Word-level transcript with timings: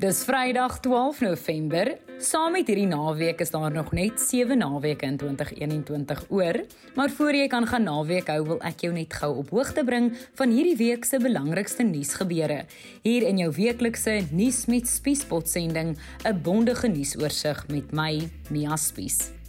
Dis 0.00 0.22
Vrydag 0.24 0.78
12 0.80 1.18
November. 1.20 1.90
Saam 2.24 2.54
met 2.56 2.70
hierdie 2.70 2.88
naweek 2.88 3.42
is 3.44 3.50
daar 3.52 3.72
nog 3.72 3.90
net 3.92 4.20
7 4.20 4.56
naweke 4.56 5.04
in 5.04 5.18
2021 5.20 6.22
oor, 6.32 6.56
maar 6.96 7.12
voor 7.12 7.36
jy 7.36 7.48
kan 7.52 7.66
gaan 7.68 7.84
naweek 7.84 8.30
hou, 8.32 8.38
wil 8.46 8.62
ek 8.64 8.86
jou 8.86 8.94
net 8.96 9.12
gou 9.12 9.28
op 9.42 9.52
hoogte 9.52 9.84
bring 9.84 10.08
van 10.40 10.54
hierdie 10.56 10.78
week 10.78 11.04
se 11.04 11.20
belangrikste 11.20 11.84
nuusgebeure. 11.84 12.62
Hier 13.04 13.26
in 13.28 13.42
jou 13.42 13.50
weeklikse 13.58 14.22
nuus 14.30 14.62
met 14.72 14.88
Spiespot 14.88 15.48
sending, 15.48 15.98
'n 16.24 16.40
bondige 16.40 16.88
nuusoorseig 16.88 17.68
met 17.68 17.92
my, 17.92 18.30
Mia 18.48 18.76
Spies. 18.76 19.39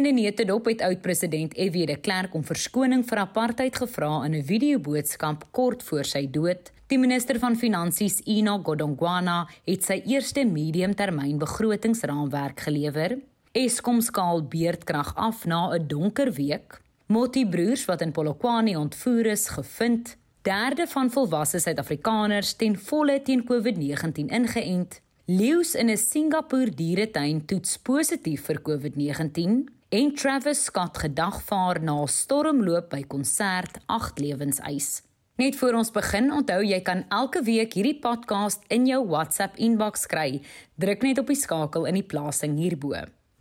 In 0.00 0.06
'n 0.06 0.14
netedop 0.14 0.64
het 0.64 0.80
oud-president 0.80 1.52
F.W. 1.52 1.86
de 1.86 1.96
Klerk 2.00 2.34
om 2.34 2.44
verskoning 2.44 3.08
vir 3.08 3.18
apartheid 3.18 3.76
gevra 3.76 4.24
in 4.24 4.34
'n 4.34 4.44
videoboodskap 4.44 5.44
kort 5.50 5.82
voor 5.82 6.04
sy 6.04 6.30
dood. 6.30 6.72
Die 6.86 6.98
minister 6.98 7.38
van 7.38 7.56
Finansies, 7.56 8.20
Ina 8.24 8.60
Godongwana, 8.62 9.48
het 9.64 9.84
sy 9.84 10.02
eerste 10.06 10.44
mediumtermynbegrotingsraamwerk 10.44 12.60
gelewer. 12.60 13.18
Eskom 13.52 14.00
skaal 14.00 14.42
beerdkrag 14.42 15.16
af 15.16 15.46
na 15.46 15.74
'n 15.74 15.86
donker 15.86 16.32
week. 16.32 16.80
Moti 17.06 17.46
broers 17.46 17.84
wat 17.84 18.00
in 18.00 18.12
Polokwane 18.12 18.78
ontvoer 18.78 19.26
is, 19.26 19.48
gevind. 19.48 20.16
Derde 20.42 20.86
van 20.86 21.10
volwasse 21.10 21.58
Suid-Afrikaners 21.58 22.52
ten 22.52 22.78
volle 22.78 23.22
teen 23.22 23.44
COVID-19 23.44 24.26
ingeënt. 24.26 25.00
Leeu's 25.24 25.74
in 25.74 25.90
'n 25.90 25.96
Singapore 25.96 26.74
dieretuin 26.74 27.44
toets 27.44 27.78
positief 27.78 28.44
vir 28.44 28.60
COVID-19 28.62 29.78
en 29.90 30.12
Travis 30.14 30.64
Scott 30.64 30.98
gedagvaar 31.02 31.80
na 31.82 31.96
stormloop 32.06 32.92
by 32.92 33.00
konsert 33.10 33.80
8 33.90 34.20
lewenseis. 34.22 35.00
Net 35.40 35.56
voor 35.58 35.80
ons 35.80 35.90
begin, 35.90 36.28
onthou 36.30 36.60
jy 36.62 36.78
kan 36.86 37.02
elke 37.10 37.42
week 37.42 37.74
hierdie 37.74 37.96
podcast 37.98 38.62
in 38.70 38.86
jou 38.86 39.00
WhatsApp 39.08 39.58
inbox 39.58 40.06
kry. 40.06 40.42
Druk 40.78 41.02
net 41.02 41.18
op 41.18 41.32
die 41.32 41.38
skakel 41.38 41.88
in 41.90 41.98
die 41.98 42.06
plasing 42.06 42.54
hierbo. 42.60 42.94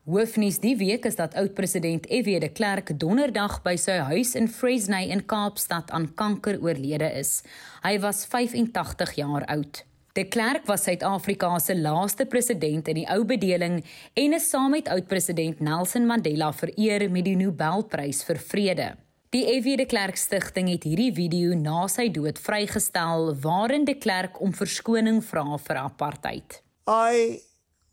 Hoofnuus 0.09 0.57
die 0.63 0.73
week 0.79 1.05
is 1.05 1.19
dat 1.19 1.35
oud-president 1.37 2.07
F.W. 2.09 2.39
de 2.41 2.49
Klerk 2.49 2.95
donderdag 2.97 3.59
by 3.61 3.75
sy 3.77 3.99
huis 4.09 4.33
in 4.39 4.49
Fresnay 4.49 5.11
in 5.13 5.21
Kaapstad 5.29 5.93
aan 5.93 6.09
kanker 6.17 6.57
oorlede 6.63 7.11
is. 7.19 7.43
Hy 7.85 7.99
was 8.01 8.23
85 8.25 9.13
jaar 9.21 9.45
oud. 9.53 9.83
De 10.13 10.23
Klerk 10.27 10.65
was 10.65 10.83
Suid-Afrika 10.83 11.59
se 11.59 11.75
laaste 11.77 12.25
president 12.25 12.87
in 12.89 12.97
die 12.97 13.05
ou 13.13 13.21
bedeling 13.29 13.75
en 14.17 14.33
is 14.33 14.47
saam 14.49 14.71
met 14.73 14.87
oud-president 14.89 15.59
Nelson 15.61 16.07
Mandela 16.09 16.49
vereer 16.53 17.05
met 17.13 17.27
die 17.27 17.35
Nobelprys 17.37 18.23
vir 18.25 18.39
vrede. 18.41 18.87
Die 19.29 19.43
F.W. 19.45 19.75
de 19.77 19.85
Klerk 19.85 20.17
Stichting 20.17 20.71
het 20.71 20.87
hierdie 20.89 21.11
video 21.13 21.53
na 21.53 21.83
sy 21.93 22.07
dood 22.09 22.41
vrygestel 22.41 23.35
waarin 23.43 23.85
de 23.85 23.93
Klerk 24.01 24.39
om 24.41 24.49
verskoning 24.57 25.21
vra 25.21 25.59
vir 25.61 25.81
apartheid. 25.83 26.57
I 26.89 27.43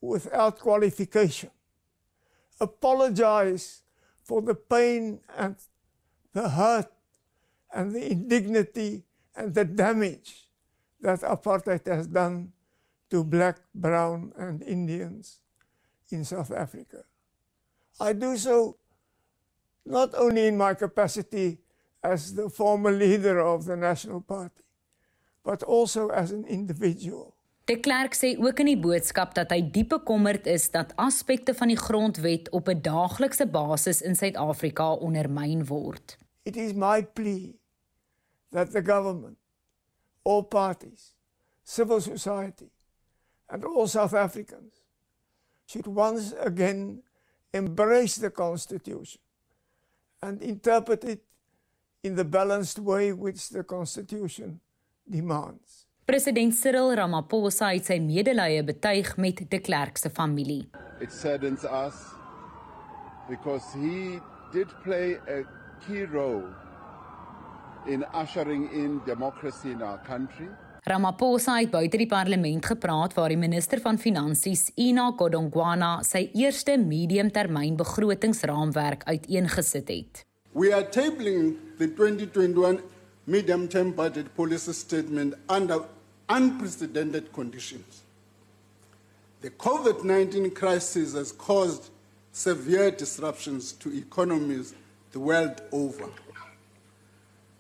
without 0.01 0.57
qualification 0.65 1.53
apologize 2.57 3.83
for 4.25 4.41
the 4.41 4.57
pain 4.57 5.21
and 5.37 5.61
the 6.33 6.49
hurt 6.57 6.89
and 7.69 7.93
the 7.93 8.09
indignity 8.09 9.05
and 9.37 9.53
the 9.53 9.69
damage 9.69 10.46
that 11.01 11.21
apartheid 11.21 11.87
has 11.87 12.07
done 12.07 12.53
to 13.11 13.25
black, 13.25 13.59
brown, 13.75 14.33
and 14.37 14.63
Indians 14.63 15.41
in 16.11 16.25
South 16.25 16.51
Africa. 16.51 17.05
I 18.01 18.13
do 18.13 18.37
so 18.37 18.77
not 19.85 20.15
only 20.15 20.47
in 20.47 20.57
my 20.57 20.75
capacity 20.75 21.59
as 22.03 22.35
the 22.35 22.49
former 22.49 22.91
leader 22.91 23.41
of 23.41 23.65
the 23.65 23.77
National 23.77 24.21
Party, 24.21 24.65
but 25.45 25.63
also 25.63 26.09
as 26.09 26.33
an 26.33 26.45
individual. 26.47 27.35
De 27.67 27.81
Klerk 27.81 28.15
sê 28.15 28.37
ook 28.39 28.61
in 28.63 28.69
die 28.71 28.79
boodskap 28.79 29.33
dat 29.35 29.51
hy 29.51 29.59
diep 29.75 29.89
bekommerd 29.97 30.47
is 30.47 30.69
dat 30.71 30.93
aspekte 31.03 31.55
van 31.55 31.73
die 31.73 31.79
grondwet 31.79 32.51
op 32.55 32.69
'n 32.71 32.83
daaglikse 32.83 33.47
basis 33.47 34.03
in 34.03 34.15
Suid-Afrika 34.15 34.93
ondermyn 34.93 35.67
word. 35.67 36.19
It 36.43 36.57
is 36.57 36.75
my 36.75 37.03
plea 37.03 37.59
that 38.51 38.71
the 38.71 38.83
government 38.83 39.39
all 40.27 40.43
parties, 40.43 41.13
civil 41.63 42.01
society, 42.01 42.69
and 43.49 43.65
all 43.65 43.87
South 43.87 44.15
Africans 44.15 44.73
should 45.67 45.87
once 45.87 46.35
again 46.41 47.03
embrace 47.55 48.17
the 48.17 48.31
Constitution 48.31 49.21
and 50.21 50.43
interpret 50.43 51.05
it 51.05 51.23
in 52.03 52.17
the 52.17 52.25
balanced 52.25 52.79
way 52.81 53.13
which 53.13 53.49
the 53.51 53.63
Constitution 53.63 54.61
demands. 55.09 55.87
President 56.07 56.55
Cyril 56.55 56.95
Ramaphosa 56.97 57.71
het 57.75 57.87
sy 57.87 57.99
medelee 58.03 58.63
betuig 58.67 59.17
met 59.17 59.45
de 59.51 59.59
Klerk 59.59 59.99
se 59.99 60.11
familie. 60.11 60.67
It 61.01 61.13
saddens 61.13 61.65
us 61.65 61.95
because 63.29 63.67
he 63.75 64.19
did 64.53 64.69
play 64.83 65.19
a 65.29 65.43
key 65.87 66.05
role 66.05 66.47
in 67.87 68.05
ushering 68.23 68.73
in 68.73 69.01
democracy 69.05 69.71
in 69.71 69.83
our 69.83 70.01
country. 70.07 70.49
Ramaphosa 70.87 71.59
het 71.59 71.71
buite 71.71 71.97
die 71.99 72.07
parlement 72.07 72.67
gepraat 72.67 73.15
waar 73.15 73.29
die 73.29 73.39
minister 73.39 73.81
van 73.83 73.99
finansies 73.99 74.71
Ina 74.79 75.13
Godongwana 75.19 76.03
sy 76.07 76.31
eerste 76.39 76.79
mediumtermynbegrotingsraamwerk 76.79 79.03
uiteengesit 79.05 79.89
het. 79.89 80.25
We 80.53 80.75
are 80.75 80.89
tabling 80.89 81.57
the 81.79 81.95
2021 81.95 82.81
medium-term 83.25 83.95
budget 83.95 84.35
policy 84.35 84.73
statement 84.73 85.35
under 85.49 85.81
unprecedented 86.29 87.33
conditions. 87.33 88.03
The 89.41 89.51
COVID-19 89.51 90.55
crisis 90.55 91.15
has 91.15 91.33
caused 91.33 91.91
severe 92.33 92.91
disruptions 92.91 93.73
to 93.73 93.93
economies 93.93 94.75
the 95.11 95.19
world 95.19 95.63
over. 95.73 96.09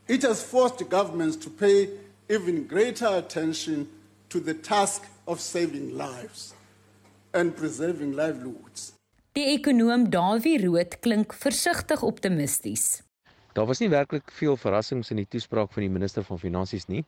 It 0.08 0.22
has 0.22 0.42
forced 0.42 0.88
governments 0.88 1.36
to 1.36 1.50
pay 1.50 1.88
even 2.28 2.66
greater 2.68 3.08
attention 3.18 3.88
to 4.28 4.40
the 4.40 4.54
task 4.54 5.02
of 5.26 5.40
saving 5.40 5.96
lives 5.96 6.54
and 7.34 7.56
preserving 7.56 8.14
livelihoods. 8.14 8.92
Die 9.34 9.52
ekonom 9.52 10.10
Dawie 10.10 10.62
Rood 10.62 11.00
klink 11.02 11.34
versigtig 11.34 12.02
optimisties. 12.02 13.02
Daar 13.52 13.66
was 13.66 13.80
nie 13.82 13.90
werklik 13.90 14.30
veel 14.32 14.56
verrassings 14.56 15.10
in 15.10 15.16
die 15.16 15.26
toespraak 15.28 15.72
van 15.72 15.82
die 15.82 15.90
minister 15.90 16.24
van 16.24 16.38
Finansies 16.38 16.86
nie. 16.86 17.02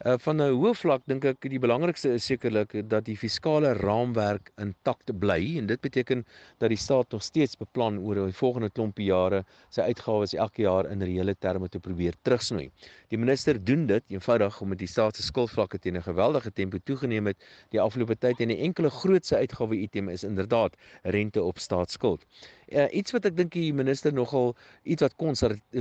Uh 0.00 0.14
van 0.24 0.40
'n 0.40 0.54
hoë 0.56 0.70
vlak 0.80 1.02
dink 1.10 1.24
ek 1.28 1.44
die 1.52 1.58
belangrikste 1.60 2.14
is 2.16 2.24
sekerlik 2.24 2.70
dat 2.88 3.04
die 3.04 3.16
fiskale 3.20 3.74
raamwerk 3.76 4.48
intakt 4.56 5.12
bly 5.20 5.58
en 5.60 5.66
dit 5.68 5.80
beteken 5.80 6.22
dat 6.56 6.72
die 6.72 6.78
staat 6.80 7.12
nog 7.12 7.22
steeds 7.22 7.58
beplan 7.60 7.98
oor 7.98 8.14
die 8.14 8.38
volgende 8.38 8.70
klompie 8.70 9.10
jare 9.10 9.42
sy 9.68 9.82
uitgawes 9.82 10.32
elke 10.32 10.62
jaar 10.62 10.88
in 10.88 11.04
reële 11.04 11.34
terme 11.36 11.68
te 11.68 11.78
probeer 11.78 12.16
terugsnoei. 12.24 12.70
Die 13.12 13.18
minister 13.18 13.60
doen 13.64 13.84
dit 13.86 14.04
eenvoudig 14.08 14.60
omdat 14.60 14.78
die 14.78 14.88
staat 14.88 15.16
se 15.16 15.22
skuldvlakke 15.22 15.78
teen 15.78 15.96
'n 15.96 16.08
geweldige 16.08 16.50
tempo 16.50 16.78
toegeneem 16.78 17.26
het 17.26 17.36
die 17.68 17.80
afgelope 17.80 18.16
tyd 18.16 18.40
en 18.40 18.48
'n 18.48 18.64
enkele 18.70 18.88
grootse 18.88 19.36
uitgawe 19.36 19.76
item 19.76 20.08
is 20.08 20.24
inderdaad 20.24 20.80
rente 21.02 21.42
op 21.42 21.58
staatsskuld. 21.58 22.24
Uh, 22.70 22.86
iets 22.94 23.10
wat 23.10 23.24
ek 23.26 23.36
dink 23.36 23.52
die 23.52 23.72
minister 23.74 24.12
nogal 24.14 24.56
iets 24.84 25.02
wat 25.02 25.16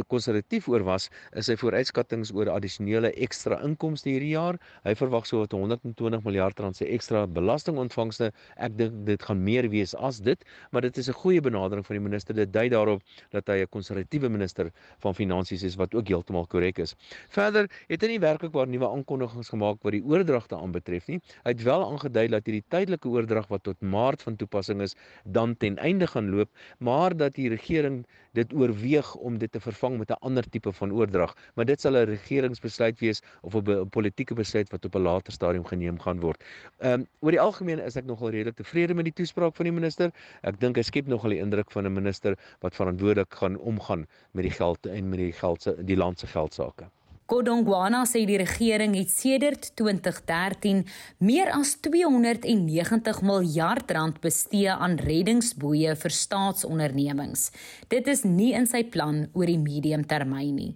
konservatief 0.07 0.68
oor 0.68 0.84
was, 0.84 1.09
is 1.38 1.46
sy 1.46 1.56
vooruitskattinge 1.56 2.34
oor 2.34 2.50
addisionele 2.50 3.12
ekstra 3.13 3.62
inkomste 3.62 4.09
hierdie 4.12 4.34
jaar. 4.34 4.59
Hy 4.84 4.94
verwag 4.96 5.28
so 5.30 5.40
wat 5.44 5.53
120 5.56 6.24
miljard 6.25 6.59
rand 6.59 6.75
se 6.75 6.86
ekstra 6.86 7.25
belastingontvangste. 7.28 8.31
Ek 8.58 8.78
dink 8.78 9.06
dit 9.08 9.24
gaan 9.24 9.44
meer 9.44 9.70
wees 9.70 9.96
as 9.96 10.19
dit, 10.25 10.44
maar 10.72 10.81
dit 10.81 10.98
is 10.98 11.10
'n 11.10 11.18
goeie 11.22 11.42
benadering 11.42 11.86
van 11.86 11.95
die 11.95 12.04
minister. 12.04 12.36
Dit 12.36 12.54
dui 12.54 12.69
daarop 12.69 13.01
dat 13.31 13.48
hy 13.48 13.62
'n 13.62 13.69
konservatiewe 13.69 14.30
minister 14.30 14.72
van 15.00 15.16
finansies 15.16 15.63
is 15.63 15.75
wat 15.75 15.94
ook 15.94 16.07
heeltemal 16.07 16.48
korrek 16.48 16.80
is. 16.80 16.95
Verder 17.30 17.69
het 17.88 18.01
hy 18.01 18.07
nie 18.07 18.19
werklik 18.19 18.54
waar 18.54 18.68
nuwe 18.68 18.88
aankondigings 18.88 19.50
gemaak 19.50 19.78
wat 19.83 19.92
die 19.92 20.04
oordragte 20.04 20.56
aanbetref 20.56 21.07
nie. 21.07 21.22
Hy 21.44 21.51
het 21.51 21.63
wel 21.63 21.83
aangedui 21.92 22.28
dat 22.28 22.45
hierdie 22.45 22.66
tydelike 22.69 23.07
oordrag 23.07 23.48
wat 23.48 23.63
tot 23.63 23.81
Maart 23.81 24.22
van 24.22 24.36
toepassing 24.36 24.81
is, 24.81 24.95
dan 25.25 25.57
ten 25.57 25.78
einde 25.78 26.07
gaan 26.07 26.30
loop, 26.30 26.50
maar 26.80 27.16
dat 27.18 27.36
die 27.36 27.50
regering 27.50 28.06
dit 28.38 28.54
oorweeg 28.54 29.16
om 29.16 29.38
dit 29.38 29.52
te 29.52 29.60
vervang 29.60 29.98
met 29.98 30.12
'n 30.12 30.22
ander 30.22 30.50
tipe 30.50 30.72
van 30.74 30.92
oordrag, 30.92 31.36
maar 31.56 31.66
dit 31.66 31.81
sal 31.81 31.98
'n 31.98 32.06
regeringsbesluit 32.06 33.00
wees 33.00 33.22
of 33.42 33.56
'n 33.56 33.90
politieke 33.90 34.34
besluit 34.34 34.70
wat 34.72 34.86
op 34.86 34.96
'n 34.96 35.02
later 35.02 35.34
stadium 35.34 35.66
geneem 35.66 36.00
gaan 36.00 36.20
word. 36.20 36.44
Ehm 36.80 37.00
um, 37.00 37.08
oor 37.20 37.31
die 37.31 37.42
algemeen 37.42 37.80
is 37.80 37.96
ek 37.96 38.06
nogal 38.06 38.30
redelik 38.30 38.56
tevrede 38.56 38.94
met 38.94 39.06
die 39.06 39.14
toespraak 39.14 39.56
van 39.56 39.66
die 39.66 39.74
minister. 39.74 40.12
Ek 40.42 40.60
dink 40.60 40.76
hy 40.76 40.81
skep 40.81 41.08
nogal 41.08 41.30
die 41.30 41.40
indruk 41.40 41.72
van 41.72 41.86
'n 41.86 41.94
minister 41.94 42.38
wat 42.60 42.76
verantwoordelik 42.76 43.34
gaan 43.34 43.58
omgaan 43.58 44.06
met 44.31 44.44
die 44.44 44.56
geld 44.62 44.86
en 44.86 45.10
met 45.10 45.20
die 45.20 45.34
geld 45.34 45.62
se 45.62 45.76
die 45.84 45.98
land 45.98 46.20
se 46.20 46.28
geld 46.28 46.54
sake. 46.54 46.90
Kodongwana 47.30 48.08
sê 48.10 48.24
die 48.26 48.40
regering 48.42 48.96
het 48.98 49.12
sedert 49.14 49.68
2013 49.78 50.80
meer 51.22 51.52
as 51.54 51.76
290 51.86 53.22
miljard 53.22 53.92
rand 53.94 54.18
bestee 54.24 54.72
aan 54.74 54.98
reddingsboeie 54.98 55.94
vir 56.02 56.16
staatsondernemings. 56.24 57.52
Dit 57.94 58.10
is 58.10 58.26
nie 58.26 58.56
in 58.58 58.66
sy 58.66 58.81
plan 58.81 59.28
oor 59.38 59.46
die 59.46 59.60
mediumtermyn 59.62 60.56
nie. 60.58 60.72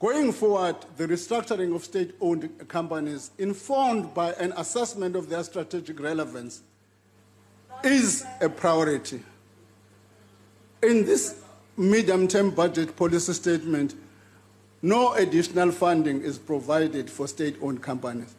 Going 0.00 0.32
forward, 0.32 0.86
the 0.96 1.04
restructuring 1.10 1.74
of 1.74 1.84
state 1.84 2.14
owned 2.20 2.48
companies, 2.68 3.30
informed 3.36 4.14
by 4.14 4.32
an 4.40 4.54
assessment 4.56 5.16
of 5.16 5.28
their 5.28 5.42
strategic 5.44 6.00
relevance, 6.00 6.62
is 7.84 8.24
a 8.40 8.48
priority. 8.48 9.20
In 10.82 11.04
this 11.04 11.34
medium 11.76 12.28
term 12.28 12.50
budget 12.50 12.96
policy 12.96 13.34
statement, 13.34 13.94
no 14.80 15.14
additional 15.14 15.72
funding 15.72 16.22
is 16.22 16.38
provided 16.38 17.10
for 17.10 17.28
state 17.28 17.56
owned 17.60 17.80
companies. 17.82 18.34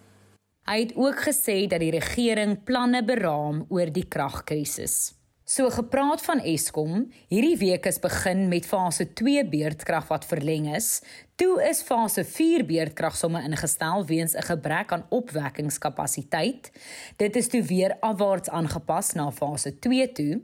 Hy 0.69 0.83
het 0.85 0.91
ook 0.95 1.23
gesê 1.25 1.65
dat 1.67 1.81
die 1.81 1.91
regering 1.91 2.59
planne 2.63 3.01
beraam 3.03 3.63
oor 3.73 3.89
die 3.89 4.05
kragkrisis. 4.05 5.18
So 5.49 5.65
gepraat 5.73 6.21
van 6.21 6.43
Eskom, 6.45 7.07
hierdie 7.31 7.55
week 7.57 7.87
is 7.89 7.97
begin 7.97 8.43
met 8.51 8.67
fase 8.69 9.07
2 9.17 9.47
beurtkrag 9.49 10.05
wat 10.11 10.27
verleng 10.29 10.67
is. 10.77 10.99
Toe 11.41 11.55
is 11.65 11.81
fase 11.81 12.21
4 12.21 12.67
beurtkrag 12.69 13.17
somme 13.17 13.41
ingestel 13.41 14.05
weens 14.05 14.35
'n 14.37 14.45
gebrek 14.45 14.93
aan 14.93 15.07
opwekkingskapasiteit. 15.09 16.69
Dit 17.17 17.35
is 17.35 17.47
toe 17.47 17.63
weer 17.63 17.97
afwaarts 17.99 18.49
aangepas 18.49 19.13
na 19.13 19.31
fase 19.31 19.79
2 19.79 20.11
toe. 20.11 20.41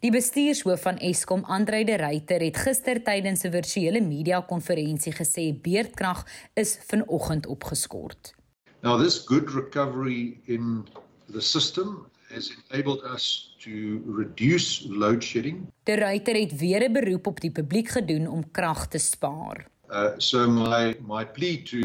Die 0.00 0.10
bestuurshoof 0.10 0.80
van 0.80 0.96
Eskom, 0.96 1.44
Andre 1.44 1.84
de 1.84 1.96
Ruyter, 1.96 2.40
het 2.40 2.56
gister 2.56 3.02
tydens 3.02 3.44
'n 3.44 3.50
virtuele 3.50 4.00
media-konferensie 4.00 5.12
gesê 5.12 5.52
beurtkrag 5.60 6.24
is 6.54 6.78
vanoggend 6.86 7.46
opgeskort. 7.46 8.34
Now 8.82 9.02
this 9.02 9.18
good 9.18 9.50
recovery 9.50 10.40
in 10.46 10.88
the 11.30 11.40
system 11.40 12.06
has 12.36 12.52
enabled 12.70 13.02
us 13.14 13.54
to 13.64 14.02
reduce 14.04 14.84
load 14.88 15.24
shedding. 15.24 15.66
De 15.82 15.94
Ruyter 15.94 16.36
het 16.36 16.58
weer 16.58 16.88
'n 16.88 16.92
beroep 16.92 17.26
op 17.26 17.40
die 17.40 17.50
publiek 17.50 17.88
gedoen 17.88 18.28
om 18.28 18.50
krag 18.50 18.88
te 18.88 18.98
spaar. 18.98 19.66
Uh, 19.90 20.12
so 20.16 20.50
my 20.50 20.96
my 21.06 21.26
plea 21.26 21.62
to 21.62 21.78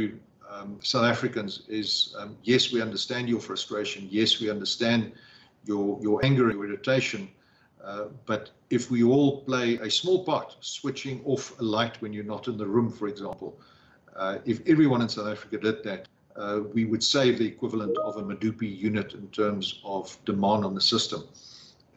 um, 0.51 0.75
South 0.79 1.05
Africans 1.05 1.63
is 1.67 2.15
um, 2.19 2.35
yes 2.41 2.71
we 2.71 2.81
understand 2.81 3.27
your 3.27 3.41
frustration 3.41 4.07
yes 4.09 4.39
we 4.39 4.51
understand 4.51 5.11
your 5.63 6.01
your 6.01 6.23
anger 6.25 6.49
and 6.49 6.63
irritation 6.63 7.29
uh, 7.83 8.05
but 8.25 8.51
if 8.67 8.89
we 8.89 9.03
all 9.03 9.43
play 9.43 9.79
a 9.81 9.89
small 9.89 10.23
part 10.23 10.57
switching 10.59 11.21
off 11.25 11.59
a 11.59 11.63
light 11.63 12.01
when 12.01 12.13
you're 12.13 12.31
not 12.35 12.47
in 12.47 12.57
the 12.57 12.65
room 12.65 12.89
for 12.89 13.07
example 13.07 13.53
uh, 14.15 14.37
if 14.45 14.59
everyone 14.65 15.01
in 15.01 15.09
South 15.09 15.31
Africa 15.31 15.57
did 15.57 15.83
that 15.83 16.07
uh, 16.35 16.59
we 16.73 16.85
would 16.85 17.03
save 17.03 17.37
the 17.37 17.45
equivalent 17.45 17.97
of 17.97 18.17
a 18.17 18.23
Madupi 18.23 18.69
unit 18.77 19.13
in 19.13 19.27
terms 19.29 19.81
of 19.83 20.17
demand 20.25 20.65
on 20.65 20.73
the 20.73 20.81
system. 20.81 21.23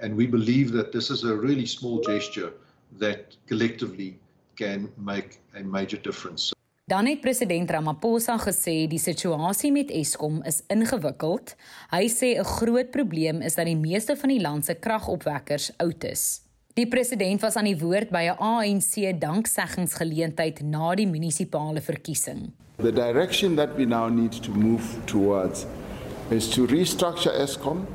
And 0.01 0.17
we 0.17 0.27
believe 0.27 0.73
that 0.73 0.93
this 0.93 1.11
is 1.11 1.25
a 1.25 1.35
really 1.35 1.67
small 1.67 2.01
gesture 2.01 2.53
that 2.99 3.37
collectively 3.47 4.19
can 4.57 4.93
make 4.97 5.41
a 5.55 5.63
major 5.63 5.97
difference. 5.97 6.53
Dan 6.87 7.07
het 7.07 7.21
president 7.21 7.71
Ramaphosa 7.71 8.37
gesê 8.37 8.85
die 8.87 9.01
situasie 9.01 9.71
met 9.73 9.89
Eskom 9.91 10.43
is 10.45 10.61
ingewikkeld. 10.69 11.55
Hy 11.91 12.09
sê 12.13 12.37
'n 12.37 12.45
groot 12.45 12.91
probleem 12.91 13.41
is 13.41 13.55
dat 13.55 13.65
die 13.65 13.77
meeste 13.77 14.17
van 14.17 14.29
die 14.29 14.41
land 14.41 14.65
se 14.65 14.75
kragopwekkers 14.75 15.73
oud 15.77 16.05
is. 16.05 16.43
Die 16.75 16.89
president 16.89 17.41
was 17.41 17.57
aan 17.57 17.65
die 17.65 17.79
woord 17.79 18.11
by 18.11 18.29
'n 18.29 18.37
ANC 18.39 19.19
dankseggingsgeleentheid 19.21 20.61
na 20.61 20.95
die 20.95 21.07
munisipale 21.07 21.81
verkiesing. 21.81 22.53
The 22.79 22.91
direction 22.91 23.55
that 23.57 23.77
we 23.77 23.87
now 23.87 24.09
need 24.09 24.33
to 24.33 24.51
move 24.51 25.01
towards 25.07 25.65
is 26.31 26.51
to 26.51 26.67
restructure 26.67 27.33
ESCOM, 27.33 27.87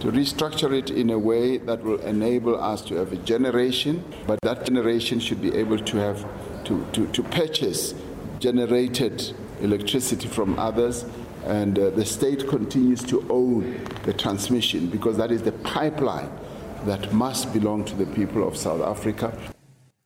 to 0.00 0.10
restructure 0.10 0.72
it 0.72 0.88
in 0.88 1.10
a 1.10 1.18
way 1.18 1.58
that 1.58 1.84
will 1.84 2.00
enable 2.00 2.58
us 2.58 2.80
to 2.86 2.94
have 2.94 3.12
a 3.12 3.16
generation, 3.16 4.02
but 4.26 4.38
that 4.42 4.64
generation 4.64 5.20
should 5.20 5.42
be 5.42 5.54
able 5.54 5.78
to 5.78 5.96
have 5.98 6.26
to, 6.64 6.86
to, 6.92 7.06
to 7.08 7.22
purchase 7.24 7.94
generated 8.38 9.34
electricity 9.60 10.26
from 10.28 10.58
others 10.58 11.04
and 11.44 11.78
uh, 11.78 11.90
the 11.90 12.04
state 12.04 12.48
continues 12.48 13.02
to 13.02 13.26
own 13.30 13.84
the 14.04 14.12
transmission 14.12 14.88
because 14.88 15.16
that 15.16 15.30
is 15.30 15.42
the 15.42 15.52
pipeline 15.52 16.30
that 16.84 17.12
must 17.12 17.52
belong 17.52 17.84
to 17.84 17.94
the 17.94 18.06
people 18.06 18.46
of 18.46 18.56
South 18.56 18.80
Africa. 18.80 19.36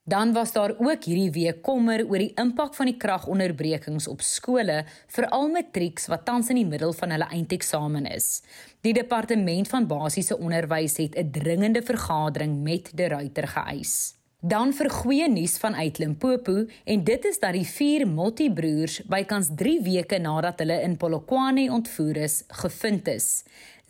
Dan 0.08 0.32
was 0.32 0.52
daar 0.54 0.70
ook 0.78 1.04
hierdie 1.04 1.32
week 1.34 1.64
kommer 1.66 2.04
oor 2.06 2.22
die 2.22 2.30
impak 2.38 2.76
van 2.78 2.86
die 2.86 2.94
kragonderbrekings 2.94 4.06
op 4.06 4.20
skole, 4.22 4.84
veral 5.10 5.48
matrieks 5.50 6.06
wat 6.06 6.22
tans 6.28 6.52
in 6.54 6.60
die 6.60 6.68
middel 6.68 6.92
van 6.94 7.10
hulle 7.10 7.26
eindeksamen 7.26 8.06
is. 8.06 8.28
Die 8.86 8.94
departement 8.94 9.66
van 9.66 9.88
basiese 9.90 10.38
onderwys 10.38 10.96
het 11.02 11.18
'n 11.18 11.30
dringende 11.34 11.82
vergadering 11.82 12.62
met 12.62 12.92
die 12.94 13.08
ruiter 13.08 13.48
geëis. 13.48 14.14
Dan 14.46 14.70
vir 14.70 14.86
goeie 14.92 15.26
nuus 15.26 15.56
vanuit 15.58 15.96
Limpopo 15.98 16.52
en 16.84 17.00
dit 17.04 17.24
is 17.26 17.38
dat 17.42 17.56
die 17.56 17.66
vier 17.66 18.04
Motti-broers 18.06 19.00
bykans 19.10 19.48
3 19.58 19.80
weke 19.82 20.20
nadat 20.22 20.60
hulle 20.62 20.76
in 20.86 20.94
Polokwane 21.00 21.64
ontvoer 21.74 22.20
is, 22.28 22.36
gevind 22.60 23.08
is. 23.10 23.26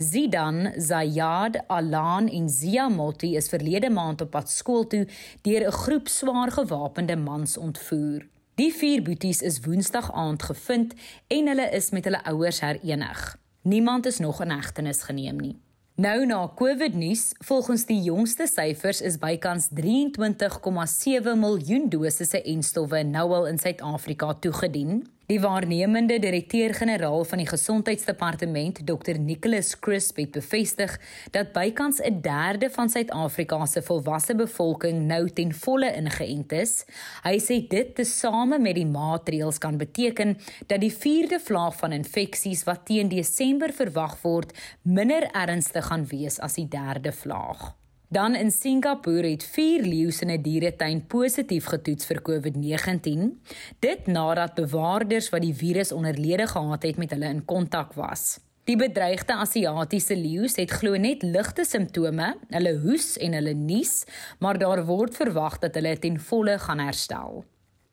Zidan, 0.00 0.70
Zayad, 0.80 1.58
Alan 1.66 2.30
en 2.32 2.48
Ziamotti 2.48 3.34
is 3.36 3.50
verlede 3.52 3.90
maand 3.92 4.24
op 4.24 4.32
pad 4.32 4.48
skool 4.48 4.88
toe 4.88 5.04
deur 5.44 5.66
'n 5.66 5.76
groep 5.82 6.08
swaar 6.08 6.50
gewapende 6.50 7.16
mans 7.16 7.56
ontvoer. 7.56 8.24
Die 8.54 8.72
vier 8.72 9.02
boeties 9.02 9.42
is 9.42 9.60
Woensdag 9.60 10.08
aand 10.12 10.42
gevind 10.42 10.94
en 11.28 11.48
hulle 11.48 11.68
is 11.70 11.90
met 11.90 12.04
hulle 12.04 12.24
ouers 12.24 12.60
herenig. 12.60 13.36
Niemand 13.62 14.06
is 14.06 14.18
nog 14.18 14.40
in 14.40 14.50
hegtenis 14.50 15.02
geneem 15.02 15.36
nie. 15.36 15.56
Nou 15.96 16.26
na 16.28 16.42
COVID 16.52 16.92
nuus, 16.94 17.30
volgens 17.40 17.86
die 17.88 18.02
jongste 18.04 18.44
syfers 18.44 18.98
is 19.00 19.14
bykans 19.16 19.70
23,7 19.72 21.38
miljoen 21.40 21.86
dosisse 21.88 22.42
en 22.42 22.60
stowwe 22.60 23.00
nou 23.08 23.22
al 23.32 23.46
in 23.48 23.56
Suid-Afrika 23.56 24.34
toegedien. 24.44 25.06
Die 25.26 25.40
waarnemende 25.42 26.20
direkteur-generaal 26.22 27.24
van 27.26 27.40
die 27.42 27.48
Gesondheidsdepartement, 27.50 28.78
Dr 28.86 29.18
Nicholas 29.18 29.72
Crisp, 29.78 30.20
het 30.22 30.30
bevestig 30.30 30.92
dat 31.34 31.50
bykans 31.52 31.98
'n 31.98 32.20
derde 32.20 32.70
van 32.70 32.88
Suid-Afrika 32.88 33.66
se 33.66 33.82
volwasse 33.82 34.34
bevolking 34.34 35.06
nou 35.06 35.30
ten 35.30 35.54
volle 35.54 35.90
ingeënt 35.94 36.52
is. 36.52 36.84
Hy 37.22 37.38
sê 37.38 37.66
dit 37.68 37.94
tesame 37.94 38.58
met 38.58 38.74
die 38.74 38.86
maatreëls 38.86 39.58
kan 39.58 39.76
beteken 39.76 40.38
dat 40.66 40.80
die 40.80 40.94
4de 40.94 41.40
vlaag 41.40 41.76
van 41.76 41.92
infeksies 41.92 42.64
wat 42.64 42.86
teen 42.86 43.08
Desember 43.08 43.72
verwag 43.72 44.22
word, 44.22 44.52
minder 44.82 45.22
ernstig 45.32 45.86
gaan 45.86 46.06
wees 46.06 46.38
as 46.38 46.54
die 46.54 46.68
3de 46.68 47.12
vlaag. 47.12 47.74
Dan 48.08 48.34
in 48.34 48.50
Singapore 48.50 49.30
het 49.30 49.44
4 49.44 49.82
leeu's 49.82 50.20
in 50.20 50.30
'n 50.30 50.42
dieretuin 50.42 51.06
positief 51.06 51.64
getoets 51.64 52.06
vir 52.06 52.22
COVID-19. 52.22 53.42
Dit 53.78 54.06
nadat 54.06 54.54
bewaarders 54.54 55.28
wat 55.28 55.40
die 55.40 55.54
virus 55.54 55.92
onderlede 55.92 56.46
gehad 56.46 56.82
het 56.82 56.96
met 56.96 57.10
hulle 57.10 57.24
in 57.24 57.44
kontak 57.44 57.92
was. 57.92 58.38
Die 58.64 58.76
bedreigde 58.76 59.34
Asiatiese 59.34 60.16
leeu's 60.16 60.56
het 60.56 60.70
glo 60.70 60.96
net 60.96 61.22
ligte 61.22 61.64
simptome, 61.64 62.36
hulle 62.50 62.78
hoes 62.78 63.16
en 63.16 63.32
hulle 63.32 63.52
nies, 63.54 64.04
maar 64.38 64.58
daar 64.58 64.84
word 64.84 65.14
verwag 65.14 65.58
dat 65.58 65.74
hulle 65.74 65.98
ten 65.98 66.20
volle 66.20 66.58
gaan 66.58 66.78
herstel. 66.78 67.44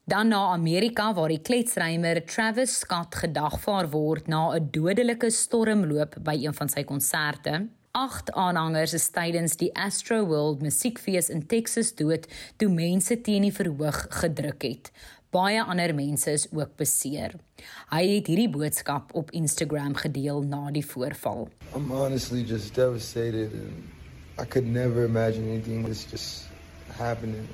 Dan 0.05 0.27
na 0.27 0.51
Amerika 0.51 1.13
waar 1.13 1.29
die 1.29 1.41
kletsrymer 1.41 2.25
Travis 2.25 2.79
Scott 2.79 3.15
gedagvaar 3.15 3.89
word 3.89 4.27
na 4.27 4.55
'n 4.55 4.67
dodelike 4.71 5.29
stormloop 5.29 6.15
by 6.23 6.35
een 6.41 6.53
van 6.53 6.69
sy 6.69 6.83
konserte. 6.83 7.67
Agt 7.93 8.31
aanhangers 8.33 8.95
is 8.97 9.03
tydens 9.13 9.53
die 9.61 9.67
Astro 9.77 10.23
World 10.25 10.63
musiekfees 10.65 11.27
in 11.29 11.43
Texas 11.45 11.91
dood 11.93 12.23
toe 12.57 12.65
mense 12.73 13.19
teen 13.21 13.43
die 13.45 13.53
verhoog 13.53 13.99
gedruk 14.17 14.65
het. 14.65 14.89
Baie 15.29 15.61
ander 15.61 15.93
mense 15.93 16.33
is 16.33 16.47
ook 16.49 16.71
beseer. 16.81 17.35
Hy 17.91 18.01
het 18.15 18.31
hierdie 18.31 18.49
boodskap 18.49 19.13
op 19.13 19.29
Instagram 19.37 19.93
gedeel 19.93 20.41
na 20.41 20.71
die 20.73 20.81
voorval. 20.81 21.45
I'm 21.75 21.91
honestly 21.93 22.41
just 22.41 22.73
devastated 22.73 23.53
and 23.53 24.41
I 24.41 24.45
could 24.49 24.65
never 24.65 25.05
imagine 25.05 25.45
anything 25.53 25.85
this 25.85 26.07
just 26.09 26.49
happening. 26.97 27.45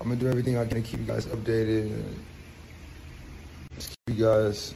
I'm 0.00 0.08
going 0.08 0.18
to 0.18 0.24
do 0.24 0.30
everything 0.30 0.56
I 0.56 0.64
can 0.64 0.80
to 0.80 0.88
keep 0.88 1.04
you 1.04 1.06
guys 1.06 1.28
updated 1.28 1.92
just 3.76 3.92
keep 3.92 4.16
you 4.16 4.24
guys 4.24 4.72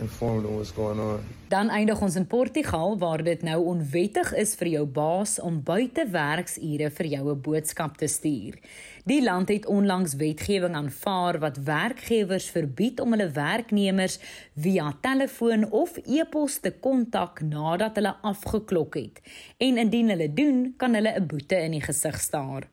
informed 0.00 0.46
on 0.46 0.54
what's 0.54 0.72
going 0.72 1.00
on. 1.00 1.20
Dan 1.48 1.68
eindig 1.68 2.00
ons 2.00 2.14
in 2.14 2.26
Portugal 2.26 2.98
waar 2.98 3.22
dit 3.24 3.42
nou 3.42 3.64
onwettig 3.64 4.34
is 4.36 4.54
vir 4.60 4.68
jou 4.68 4.84
baas 4.84 5.38
om 5.40 5.62
buite 5.64 6.04
werksure 6.12 6.90
vir 6.90 7.06
jou 7.06 7.30
'n 7.30 7.40
boodskap 7.40 7.96
te 7.96 8.06
stuur. 8.06 8.58
Die 9.04 9.22
land 9.22 9.48
het 9.48 9.66
onlangs 9.66 10.14
wetgewing 10.14 10.74
aanvaar 10.74 11.38
wat 11.38 11.56
werkgewers 11.56 12.50
verbied 12.50 13.00
om 13.00 13.10
hulle 13.10 13.30
werknemers 13.30 14.18
via 14.54 14.92
telefoon 15.00 15.70
of 15.70 15.96
e-pos 16.04 16.58
te 16.58 16.70
kontak 16.70 17.40
nadat 17.40 17.94
hulle 17.94 18.16
afgeklok 18.22 18.94
het. 18.94 19.20
En 19.56 19.78
indien 19.78 20.08
hulle 20.08 20.32
doen, 20.32 20.74
kan 20.76 20.94
hulle 20.94 21.14
'n 21.16 21.26
boete 21.26 21.56
in 21.56 21.70
die 21.70 21.82
gesig 21.82 22.20
staar. 22.20 22.68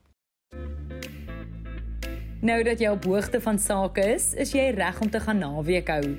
Nou 2.46 2.60
dat 2.62 2.78
jy 2.78 2.92
op 2.94 3.06
hoogte 3.10 3.40
van 3.42 3.58
sake 3.58 4.04
is, 4.06 4.28
is 4.38 4.52
jy 4.54 4.68
reg 4.78 5.00
om 5.02 5.10
te 5.10 5.18
gaan 5.24 5.40
naweek 5.42 5.88
hou. 5.90 6.12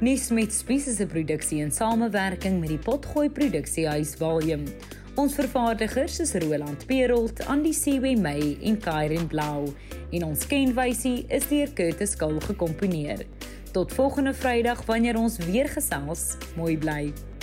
Nuus 0.00 0.30
met 0.32 0.54
Spies 0.56 0.86
se 0.96 1.04
produksie 1.04 1.58
in 1.60 1.72
samewerking 1.74 2.56
met 2.62 2.72
die 2.72 2.78
Potgooi 2.80 3.28
Produksiehuis 3.28 4.14
Volume. 4.16 4.64
Ons 5.20 5.36
vervaardigers 5.36 6.16
is 6.24 6.32
Roland 6.40 6.86
Perolt, 6.88 7.44
Andy 7.52 7.74
Siwe 7.76 8.14
May 8.16 8.54
en 8.64 8.80
Kairen 8.80 9.28
Blau 9.28 9.74
en 10.08 10.26
ons 10.30 10.46
kenwysie 10.48 11.26
is 11.28 11.50
deur 11.52 11.76
Curtis 11.76 12.16
Kul 12.16 12.40
gekomponeer. 12.48 13.26
Tot 13.76 13.92
volgende 13.92 14.32
Vrydag 14.32 14.86
wanneer 14.88 15.20
ons 15.20 15.36
weer 15.44 15.68
gesels. 15.68 16.30
Mooi 16.56 16.78
bly. 16.80 17.33